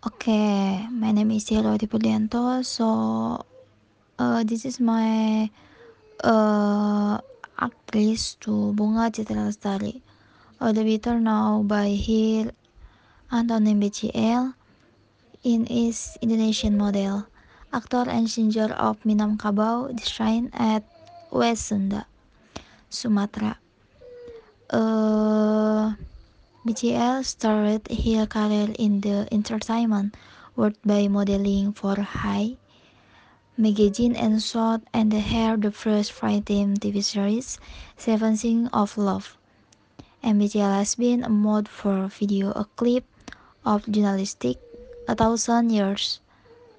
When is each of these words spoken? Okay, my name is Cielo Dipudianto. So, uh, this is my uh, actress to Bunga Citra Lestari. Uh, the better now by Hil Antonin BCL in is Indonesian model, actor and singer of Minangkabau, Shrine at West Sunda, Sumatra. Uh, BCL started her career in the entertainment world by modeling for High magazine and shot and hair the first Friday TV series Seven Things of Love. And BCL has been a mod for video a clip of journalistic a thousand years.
Okay, 0.00 0.88
my 0.88 1.12
name 1.12 1.36
is 1.36 1.44
Cielo 1.44 1.76
Dipudianto. 1.76 2.64
So, 2.64 3.44
uh, 4.16 4.40
this 4.48 4.64
is 4.64 4.80
my 4.80 5.44
uh, 6.24 7.20
actress 7.60 8.40
to 8.40 8.72
Bunga 8.72 9.12
Citra 9.12 9.44
Lestari. 9.44 10.00
Uh, 10.56 10.72
the 10.72 10.88
better 10.88 11.20
now 11.20 11.60
by 11.68 11.92
Hil 11.92 12.48
Antonin 13.28 13.76
BCL 13.76 14.56
in 15.44 15.68
is 15.68 16.16
Indonesian 16.24 16.80
model, 16.80 17.28
actor 17.68 18.08
and 18.08 18.24
singer 18.24 18.72
of 18.80 18.96
Minangkabau, 19.04 19.92
Shrine 20.00 20.48
at 20.56 20.80
West 21.28 21.68
Sunda, 21.68 22.08
Sumatra. 22.88 23.60
Uh, 24.72 25.19
BCL 26.66 27.24
started 27.24 27.88
her 27.90 28.26
career 28.26 28.68
in 28.78 29.00
the 29.00 29.26
entertainment 29.32 30.14
world 30.54 30.76
by 30.84 31.08
modeling 31.08 31.72
for 31.72 31.98
High 31.98 32.58
magazine 33.56 34.14
and 34.14 34.42
shot 34.42 34.82
and 34.92 35.10
hair 35.10 35.56
the 35.56 35.72
first 35.72 36.12
Friday 36.12 36.66
TV 36.66 37.02
series 37.02 37.58
Seven 37.96 38.36
Things 38.36 38.68
of 38.74 38.98
Love. 38.98 39.38
And 40.22 40.38
BCL 40.38 40.74
has 40.76 40.96
been 40.96 41.24
a 41.24 41.30
mod 41.30 41.66
for 41.66 42.08
video 42.08 42.50
a 42.52 42.66
clip 42.76 43.04
of 43.64 43.90
journalistic 43.90 44.58
a 45.08 45.14
thousand 45.14 45.70
years. 45.70 46.20